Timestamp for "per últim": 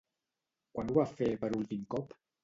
1.43-1.83